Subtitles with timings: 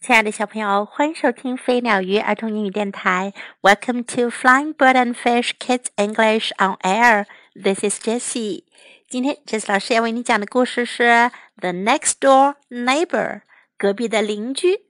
[0.00, 3.32] 亲爱的小朋友，欢迎收听飞鸟鱼儿童英语电台。
[3.60, 7.26] Welcome to Flying Bird and Fish Kids English on Air.
[7.60, 8.64] This is Jessie.
[9.08, 11.02] 今天 Jessie 老师要为你讲的故事是
[11.56, 13.06] 《The Next Door Neighbor》
[13.76, 14.82] 隔壁的邻居。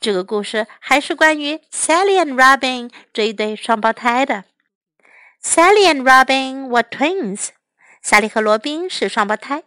[0.00, 4.44] 这个故事还是关于 Sally and Robin 这一对双胞胎的。
[5.42, 7.48] Sally and Robin were twins.
[8.00, 9.64] 萨莉和罗宾是双胞胎。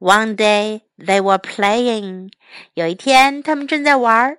[0.00, 2.31] One day they were playing.
[2.73, 4.37] 有一天，他们正在玩。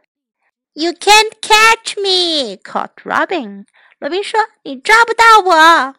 [0.75, 3.67] You can't catch me, called Robin.
[3.99, 5.95] 罗宾说：“你抓不到我。”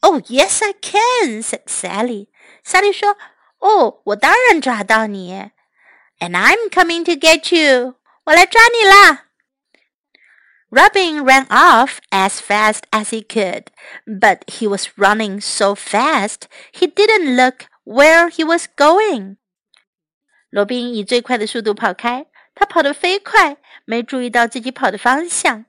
[0.00, 2.28] Oh, yes, I can, said Sally.
[2.64, 3.16] Sally 说：“
[3.60, 5.50] 哦，我当然抓到你。”
[6.18, 7.96] And I'm coming to get you.
[8.24, 9.26] 我来抓你啦。
[10.70, 13.66] Robin ran off as fast as he could,
[14.06, 19.36] but he was running so fast he didn't look where he was going.
[20.49, 22.25] 罗宾以最快的速度跑开，
[22.55, 25.65] 他跑得飞快，没注意到自己跑的方向。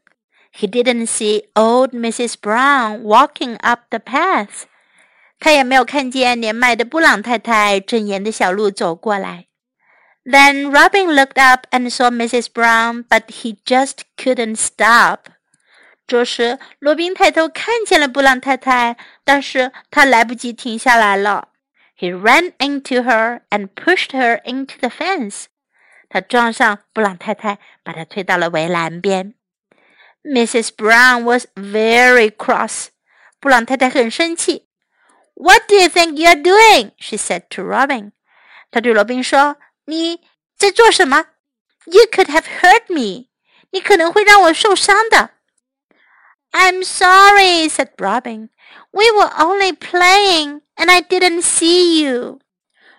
[0.57, 2.35] He didn't see old Mrs.
[2.41, 4.65] Brown walking up the path.
[5.41, 9.47] 他也没有看见年迈的布朗太太正沿着小路走过来。
[10.25, 12.47] Then Robin looked up and saw Mrs.
[12.53, 15.31] Brown, but he just couldn't stop.
[16.07, 21.48] 这时，罗宾抬头看见了布朗太太，但是他来不及停下来了。
[21.98, 25.46] he ran into her and pushed her into the fence.
[26.10, 29.34] 他撞上布朗太太，把她推到了围栏边。
[30.24, 30.70] Mrs.
[30.76, 32.88] Brown was very cross.
[33.40, 34.68] 布朗太太很生气。
[35.34, 36.92] What do you think you're doing?
[36.98, 38.12] She said to Robin.
[38.72, 40.22] 她对罗宾说：“你
[40.56, 41.26] 在做什么？
[41.86, 43.28] You could have hurt me.
[43.72, 45.32] 你可能会让我受伤的。”
[46.54, 48.50] I'm sorry, said Robin.
[48.92, 52.40] We were only playing, and I didn't see you.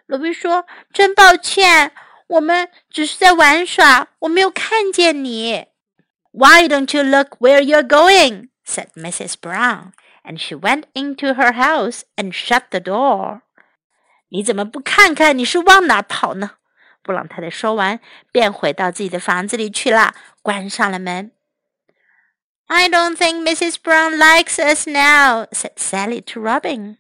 [0.07, 1.93] 罗宾说：“真抱歉，
[2.27, 5.67] 我们只是在玩耍，我没有看见你。”
[6.33, 8.49] Why don't you look where you're going?
[8.67, 9.35] said Mrs.
[9.41, 9.93] Brown,
[10.25, 13.43] and she went into her house and shut the door.
[14.31, 16.53] 你怎么不看看你是往哪跑呢？
[17.03, 18.01] 布朗太太说完，
[18.33, 21.31] 便回到自己的房子里去了，关上了门。
[22.67, 23.75] I don't think Mrs.
[23.75, 26.97] Brown likes us now," said Sally to Robin.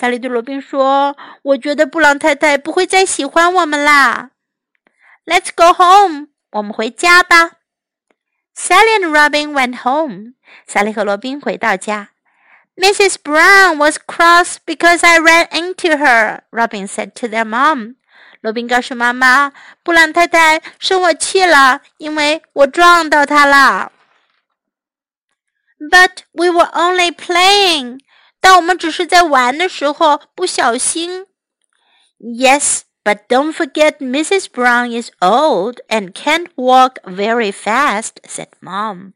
[0.00, 4.30] 莎莉对罗宾说：“我觉得布朗太太不会再喜欢我们啦。
[5.26, 7.50] ”Let's go home，我们回家吧。
[8.56, 10.32] Sally and Robin went home。
[10.66, 12.12] 萨利和罗宾回到家。
[12.76, 13.16] Mrs.
[13.22, 16.40] Brown was cross because I ran into her.
[16.50, 17.96] Robin said to their mom.
[18.40, 23.92] 罗宾告诉妈妈，布朗太太生我气了，因为我撞到她了。
[25.78, 28.00] But we were only playing.
[28.39, 31.25] 但我们只是在玩的时候不小心。
[32.19, 34.45] Yes, but don't forget Mrs.
[34.45, 39.13] Brown is old and can't walk very fast," said Mom.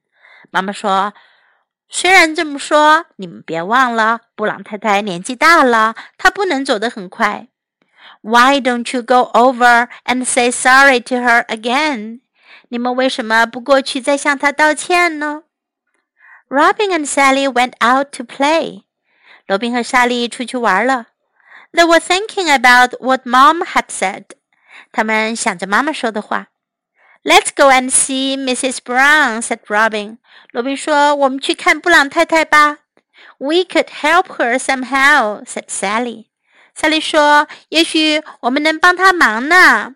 [0.51, 7.47] 妈妈说：“虽然这么说，你们别忘了，布朗太太年纪大了，她不能走得很快。”
[8.21, 12.21] Why don't you go over and say sorry to her again?
[12.67, 15.43] 你们为什么不过去再向她道歉呢？
[16.49, 18.82] Robin and Sally went out to play.
[19.47, 21.07] 罗宾和莎莉出去玩了。
[21.71, 24.25] They were thinking about what Mom had said.
[24.91, 26.47] 他们想着妈妈说的话。
[27.23, 28.77] Let's go and see Mrs.
[28.77, 30.17] Brown," said Robin.
[30.51, 32.79] 罗宾说：“我们去看布朗太太吧。”
[33.37, 36.27] We could help her somehow," said Sally.
[36.75, 39.95] 莎莉说：“也许我们能帮她忙呢。”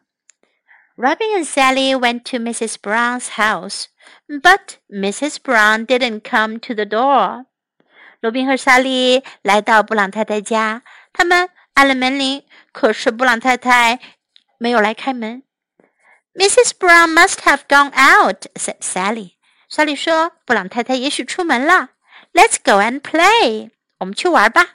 [0.96, 2.76] Robin and Sally went to Mrs.
[2.76, 3.86] Brown's house.
[4.28, 5.38] But Mrs.
[5.42, 7.46] Brown didn't come to the door.
[8.21, 14.01] 罗宾和莎莉来到布朗太太家，他们按了门铃，可是布朗太太
[14.59, 15.45] 没有来开门。
[16.35, 16.71] Mrs.
[16.79, 19.33] Brown must have gone out," said Sally.
[19.69, 21.91] 莎莉说：“布朗太太也许出门了。
[22.33, 23.71] ”Let's go and play.
[23.99, 24.67] 我们去玩吧。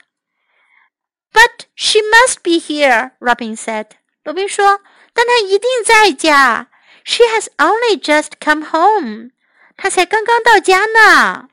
[1.32, 3.86] But she must be here, Robin said.
[4.22, 4.80] 罗宾说
[5.12, 6.68] ：“但她一定在家。
[7.04, 9.30] She has only just come home.
[9.76, 11.48] 她才刚刚到家呢。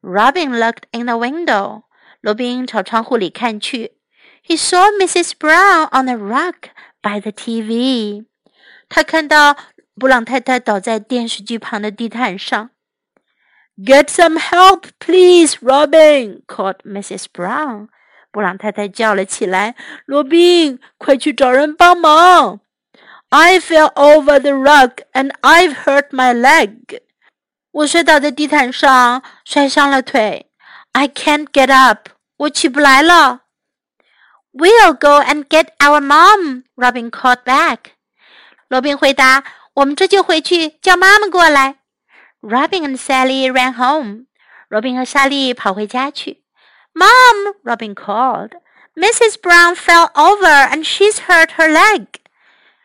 [0.00, 1.82] Robin looked in the window.
[2.20, 3.92] 罗宾朝窗户里看去。
[4.46, 5.32] He saw Mrs.
[5.38, 6.54] Brown on the rug
[7.02, 8.26] by the TV.
[8.88, 9.56] 他看到
[9.98, 12.70] 布朗太太倒在电视机旁的地毯上。
[13.76, 16.42] Get some help, please, Robin!
[16.46, 17.26] called Mrs.
[17.32, 17.88] Brown.
[18.30, 19.74] 布朗太太叫了起来：“
[20.06, 22.60] 罗宾，快去找人帮忙！
[23.30, 27.00] I fell over the rug and I've hurt my leg.
[27.72, 30.50] 我摔倒在地毯上，摔伤了腿。
[30.92, 32.08] I can't get up，
[32.38, 33.42] 我起不来了。
[34.52, 36.64] We'll go and get our mom.
[36.76, 37.78] Robin called back.
[38.68, 41.76] 罗宾回答：“ 我们这就回去叫妈妈过来。
[42.40, 44.24] Robin and Sally ran home.
[44.68, 46.42] 罗宾和莎莉跑回家去。
[46.94, 48.52] Mom, Robin called.
[48.94, 49.34] Mrs.
[49.42, 52.06] Brown fell over and she's hurt her leg.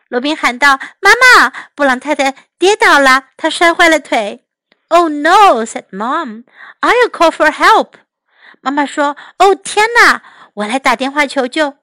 [0.08, 4.44] 罗宾喊道：“妈妈，布朗太太跌倒了，她摔坏了腿。””
[4.88, 6.44] Oh no, said Mom.
[6.80, 7.94] I'll call for help.
[8.60, 10.22] 妈妈说：“哦天哪，
[10.54, 11.76] 我来打电话求救。”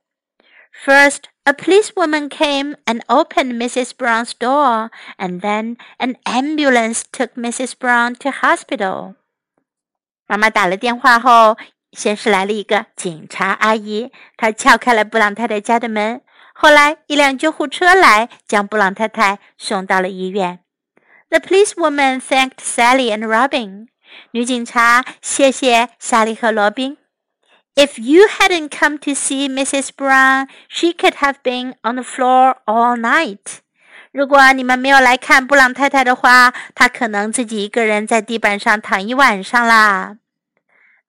[0.86, 3.92] First, a policewoman came and opened Mrs.
[3.98, 7.74] Brown's door, and then an ambulance took Mrs.
[7.78, 9.16] Brown to hospital.
[10.28, 11.58] 妈妈打了电话后，
[11.92, 16.22] 先是来了一个警察阿姨，她撬开了布朗太太家的门。
[16.54, 20.60] 后来，一辆救护车来，将布朗太太送到了医院。
[21.34, 23.88] The policewoman thanked Sally and Robin。
[24.32, 26.98] 女警察谢谢莎莉和罗宾。
[27.76, 29.90] If you hadn't come to see Mrs.
[29.96, 33.60] Brown, she could have been on the floor all night.
[34.12, 40.18] 如果你们没有来看布朗太太的话，她可能自己一个人在地板上躺一晚上啦。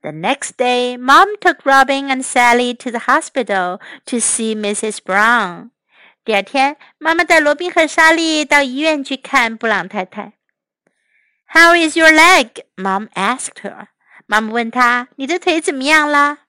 [0.03, 4.99] The next day, Mom took Robin and Sally to the hospital to see Mrs.
[5.05, 5.71] Brown.
[6.26, 10.34] 第二天，妈妈带罗宾和莎莉到医院去看布朗太太。
[11.46, 12.64] How is your leg?
[12.76, 13.90] Mom asked her.
[14.26, 16.40] 妈妈问她：“你的腿怎么样啦？”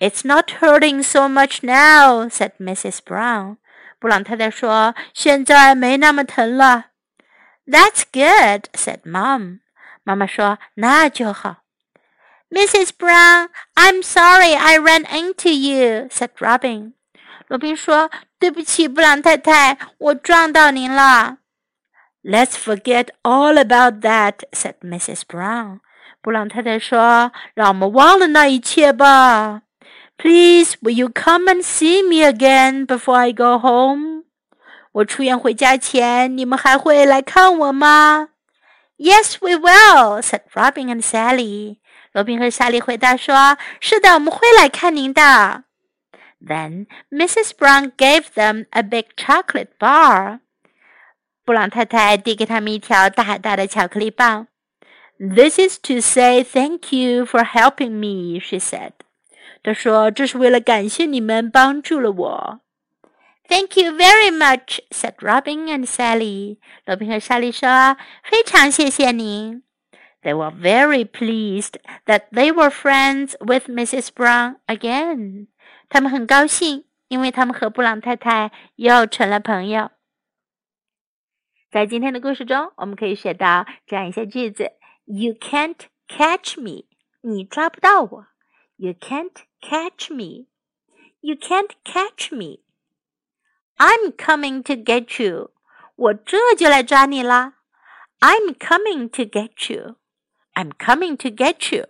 [0.00, 2.98] It's not hurting so much now," said Mrs.
[3.06, 3.58] Brown.
[4.00, 6.86] 布朗太太说：“现在没那么疼了。”
[7.70, 9.60] That's good," said Mom.
[10.02, 11.58] 妈妈说：“那就好。”
[12.50, 12.88] Mrs.
[12.98, 16.94] Brown, I'm sorry I ran into you," said Robin.
[17.49, 21.37] 罗宾说：“对不起，布朗太太，我撞到您了。”
[22.23, 25.21] Let's forget all about that," said Mrs.
[25.27, 25.79] Brown.
[26.21, 29.61] 布朗太太说：“让我们忘了那一切吧。”
[30.17, 34.23] Please, will you come and see me again before I go home?
[34.93, 38.29] 我出院回家前，你们还会来看我吗？
[38.97, 41.77] Yes, we will," said Robin and Sally.
[42.13, 45.65] 罗宾和莎莉回答说：“是的，我们会来看您的。””
[46.39, 47.57] Then Mrs.
[47.57, 50.39] Brown gave them a big chocolate bar.
[51.43, 54.47] 布朗太太递给他们一条大大的巧克力棒。
[55.17, 58.91] This is to say thank you for helping me, she said.
[59.63, 62.59] 他说：“这是为了感谢你们帮助了我。”
[63.47, 66.57] Thank you very much," said Robin and Sally.
[66.85, 69.63] 罗宾和莎莉说：“非常谢谢您。”
[70.23, 71.77] They were very pleased
[72.07, 74.09] that they were friends with Mrs.
[74.13, 75.47] Brown again.
[75.90, 79.90] 他们很高兴，因为他们和布朗太太又成了朋友。
[81.70, 84.72] 在今天的故事中，我们可以学到这样一些句子
[85.04, 85.76] ：“You can't
[86.08, 86.84] catch me，
[87.20, 88.26] 你抓不到我。
[88.76, 90.46] ”You can't catch me.
[91.20, 92.60] You can't catch me.
[93.76, 95.52] I'm coming to get you.
[95.96, 97.54] 我这就来抓你啦。
[98.20, 99.96] I'm coming to get you.
[100.54, 101.88] I'm coming to get you.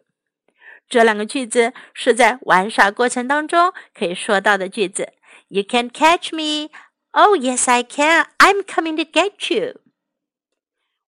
[0.90, 5.14] 这两个句子是在玩耍过程当中可以说到的句子。
[5.48, 6.72] You can't catch me.
[7.12, 8.28] Oh, yes, I can.
[8.38, 9.80] I'm coming to get you.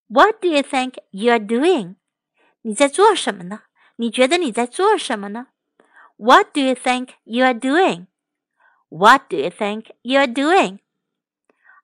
[0.08, 1.96] What do you think you're doing?
[2.62, 3.64] 你在做什么呢？
[3.98, 5.48] 你觉得你在做什么呢？
[6.18, 8.08] what do you think you are doing?
[8.90, 10.80] What do you think you are doing?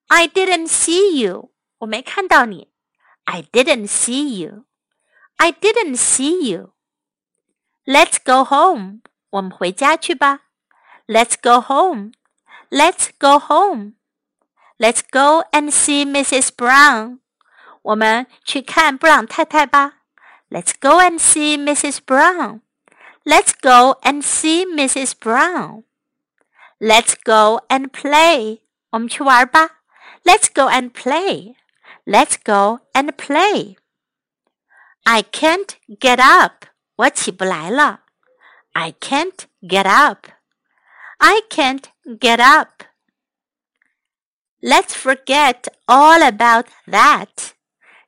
[0.07, 1.51] I didn't see you.
[1.79, 2.71] 我没看到你。
[3.25, 4.65] I didn't see you.
[5.35, 6.73] I didn't see you.
[7.87, 9.01] Let's go home.
[9.29, 10.41] 我们回家去吧。
[11.07, 12.13] Let's go home.
[12.69, 13.93] Let's go home.
[14.77, 16.49] Let's go and see Mrs.
[16.55, 17.19] Brown.
[17.81, 19.99] 我们去看布朗太太吧。
[20.49, 21.97] Let's go and see Mrs.
[22.05, 22.61] Brown.
[23.25, 25.13] Let's go and see Mrs.
[25.19, 25.83] Brown.
[26.79, 28.61] Let's go and play.
[28.91, 29.81] 我们去玩吧。
[30.23, 31.55] Let's go and play.
[32.05, 33.77] Let's go and play.
[35.03, 36.65] I can't get up.
[36.97, 38.01] 我起不来了。
[38.73, 40.27] I can't get up.
[41.17, 42.83] I can't get up.
[44.59, 47.51] Let's forget all about that.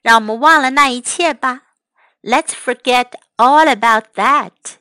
[0.02, 1.64] 让我们忘了那一切吧。
[2.22, 4.78] Let's forget all about that.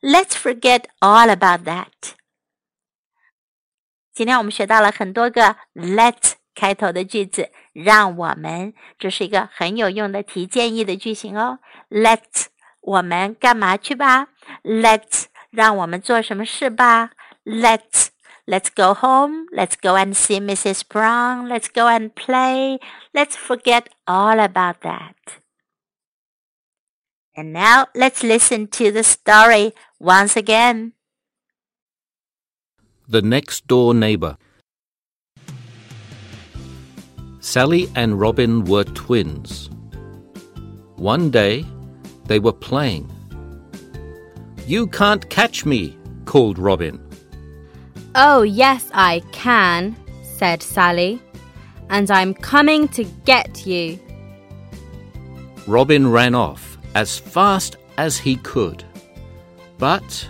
[0.00, 2.14] Let's forget all about that.
[4.12, 11.58] 今天我们学到了很多个 let 开头的句子，让我们这是一个很有用的提建议的句型哦。
[11.88, 12.46] Let
[12.84, 14.28] 我们干嘛去吧？
[14.62, 17.10] Let 让我们做什么事吧？
[17.44, 18.10] Let
[18.46, 19.46] Let's go home.
[19.52, 20.82] Let's go and see Mrs.
[20.88, 21.46] Brown.
[21.46, 22.80] Let's go and play.
[23.12, 25.14] Let's forget all about that.
[27.36, 30.94] And now let's listen to the story once again.
[33.08, 34.36] The Next Door Neighbor.
[37.38, 39.70] Sally and Robin were twins.
[40.96, 41.64] One day,
[42.25, 43.11] they were playing.
[44.67, 46.99] You can't catch me, called Robin.
[48.15, 51.21] Oh, yes, I can, said Sally,
[51.89, 53.99] and I'm coming to get you.
[55.67, 58.83] Robin ran off as fast as he could,
[59.77, 60.27] but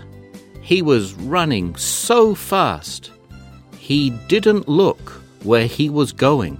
[0.61, 3.11] he was running so fast
[3.77, 5.11] he didn't look
[5.43, 6.59] where he was going.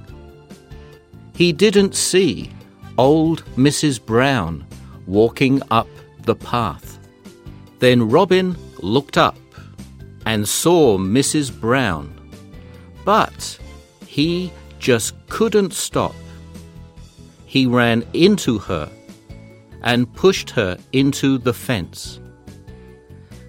[1.33, 2.51] He didn't see
[2.99, 4.03] old Mrs.
[4.03, 4.65] Brown
[5.07, 5.87] walking up
[6.23, 6.99] the path.
[7.79, 9.37] Then Robin looked up
[10.25, 11.57] and saw Mrs.
[11.59, 12.13] Brown,
[13.03, 13.59] but
[14.05, 16.15] he just couldn't stop.
[17.45, 18.89] He ran into her
[19.83, 22.19] and pushed her into the fence.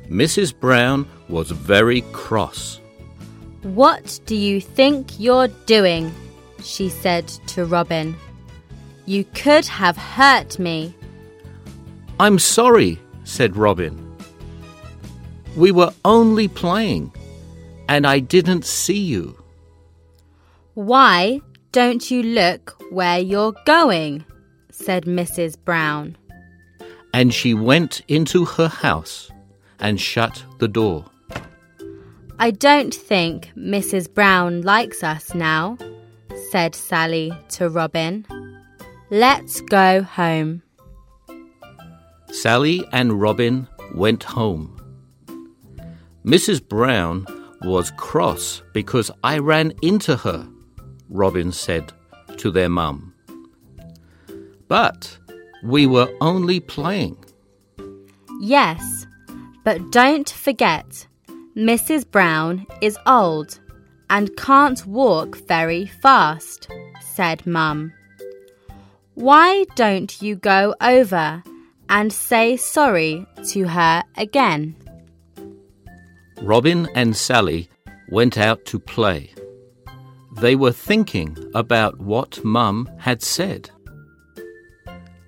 [0.08, 0.58] Mrs.
[0.58, 2.80] Brown was very cross.
[3.62, 6.12] What do you think you're doing?
[6.62, 8.16] she said to Robin.
[9.06, 10.94] You could have hurt me.
[12.18, 14.16] I'm sorry, said Robin.
[15.54, 17.12] We were only playing,
[17.88, 19.37] and I didn't see you.
[20.73, 21.40] Why
[21.73, 24.25] don't you look where you're going?
[24.70, 25.56] said Mrs.
[25.62, 26.16] Brown.
[27.12, 29.30] And she went into her house
[29.78, 31.04] and shut the door.
[32.38, 34.12] I don't think Mrs.
[34.12, 35.76] Brown likes us now,
[36.50, 38.26] said Sally to Robin.
[39.11, 40.62] Let's go home.
[42.43, 44.78] Sally and Robin went home.
[46.23, 46.61] Mrs.
[46.69, 47.25] Brown
[47.62, 50.47] was cross because I ran into her,
[51.09, 51.95] Robin said
[52.37, 53.14] to their mum.
[54.69, 55.16] But
[55.64, 57.16] we were only playing.
[58.40, 59.07] Yes,
[59.64, 61.07] but don't forget,
[61.57, 62.09] Mrs.
[62.11, 63.59] Brown is old
[64.11, 66.69] and can't walk very fast,
[67.00, 67.95] said Mum.
[69.14, 71.43] Why don't you go over
[71.88, 74.76] and say sorry to her again?
[76.43, 77.69] Robin and Sally
[78.11, 79.31] went out to play.
[80.37, 83.71] They were thinking about what Mum had said.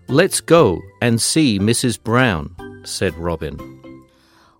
[0.08, 2.02] Let's go and see Mrs.
[2.02, 3.56] Brown, said Robin.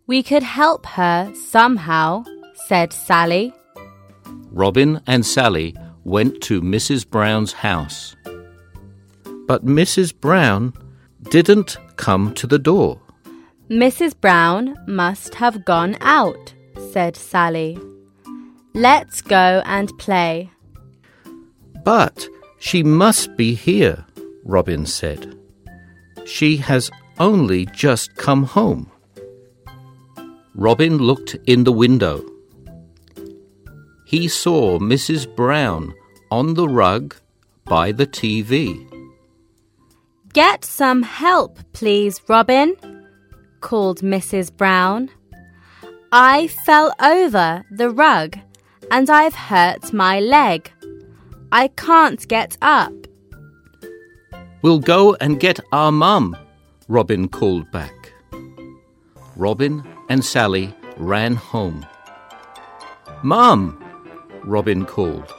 [0.07, 2.25] We could help her somehow,
[2.67, 3.53] said Sally.
[4.51, 7.09] Robin and Sally went to Mrs.
[7.09, 8.17] Brown's house.
[9.47, 10.19] But Mrs.
[10.19, 10.73] Brown
[11.23, 13.01] didn't come to the door.
[13.71, 14.19] Mrs.
[14.19, 16.55] Brown must have gone out,
[16.93, 17.79] said Sally.
[18.75, 20.51] Let's go and play.
[21.85, 22.27] But
[22.59, 24.07] she must be here,
[24.45, 25.39] Robin said.
[26.25, 28.91] She has only just come home.
[30.55, 32.25] Robin looked in the window.
[34.07, 35.27] He saw Mrs.
[35.37, 35.95] Brown
[36.31, 37.17] on the rug
[37.65, 38.88] by the TV.
[40.39, 42.77] Get some help, please, Robin,
[43.61, 44.57] called Mrs.
[44.57, 45.11] Brown.
[46.13, 48.39] I fell over the rug
[48.89, 50.71] and I've hurt my leg.
[51.51, 52.93] I can't get up.
[54.63, 56.37] We'll go and get our mum,
[56.87, 58.13] Robin called back.
[59.35, 61.85] Robin and Sally ran home.
[63.25, 63.85] Mum,
[64.45, 65.35] Robin called.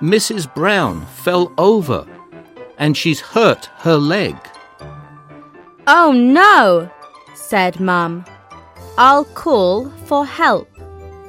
[0.00, 0.52] Mrs.
[0.52, 2.04] Brown fell over
[2.78, 4.36] and she's hurt her leg.
[5.86, 6.90] Oh no,
[7.34, 8.24] said Mum.
[8.96, 10.68] I'll call for help.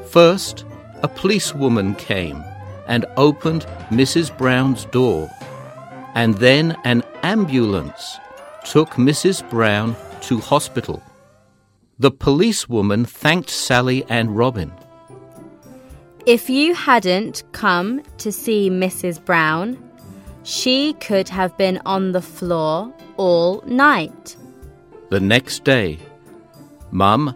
[0.08, 0.65] First,
[1.03, 2.44] a policewoman came
[2.88, 4.36] and opened Mrs.
[4.38, 5.29] Brown's door,
[6.15, 8.18] and then an ambulance
[8.65, 9.48] took Mrs.
[9.50, 11.01] Brown to hospital.
[12.00, 14.72] The policewoman thanked Sally and Robin.
[16.25, 19.24] If you hadn't come to see Mrs.
[19.24, 19.77] Brown,
[20.50, 24.36] she could have been on the floor all night.
[25.10, 26.00] The next day,
[26.89, 27.36] Mum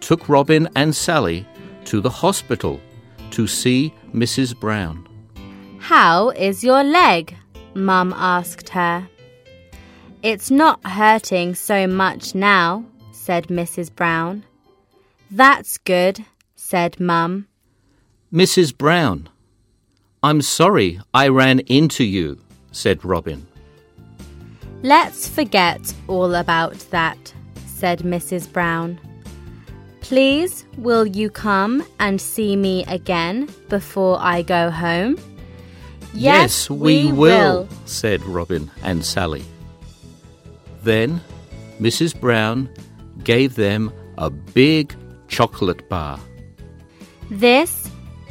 [0.00, 1.46] took Robin and Sally
[1.84, 2.80] to the hospital
[3.30, 4.58] to see Mrs.
[4.58, 5.06] Brown.
[5.78, 7.36] How is your leg?
[7.74, 9.08] Mum asked her.
[10.24, 13.94] It's not hurting so much now, said Mrs.
[13.94, 14.42] Brown.
[15.30, 16.24] That's good,
[16.56, 17.46] said Mum.
[18.32, 18.76] Mrs.
[18.76, 19.28] Brown,
[20.22, 22.38] I'm sorry I ran into you,
[22.72, 23.46] said Robin.
[24.82, 27.32] Let's forget all about that,
[27.66, 28.52] said Mrs.
[28.52, 29.00] Brown.
[30.02, 35.16] Please, will you come and see me again before I go home?
[36.12, 39.44] Yes, we, will, said Robin and Sally.
[40.82, 41.22] Then
[41.80, 42.18] Mrs.
[42.18, 42.68] Brown
[43.24, 44.94] gave them a big
[45.28, 46.20] chocolate bar.
[47.30, 47.79] This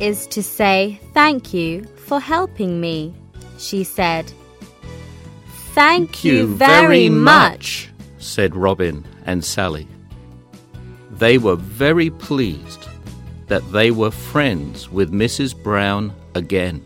[0.01, 3.15] is to say thank you for helping me,
[3.59, 4.33] she said.
[5.75, 9.89] Thank you very much, said Robin and Sally.
[11.11, 12.89] They were very pleased
[13.47, 15.55] that they were friends with Mrs.
[15.55, 16.85] Brown again.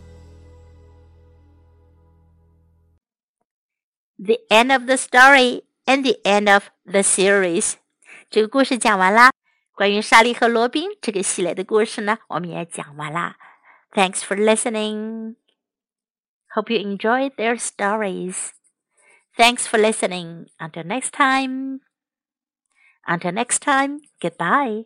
[4.17, 7.77] The end of the story and the end of the series.
[8.29, 9.31] 这个故事讲完啦。
[9.73, 13.37] 关于莎莉和罗宾这个系列的故事呢，我们也讲完啦。
[13.93, 15.35] Thanks for listening.
[16.55, 18.49] Hope you enjoyed their stories.
[19.37, 20.47] Thanks for listening.
[20.57, 21.79] Until next time.
[23.07, 24.85] Until next time, goodbye.